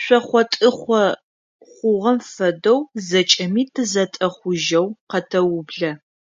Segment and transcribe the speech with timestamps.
[0.00, 1.02] Шъохъо-тӏыхъо
[1.70, 5.90] хъугъэм фэдэу зэкӏэми тызэтӏэхъужьэу къэтэублэ.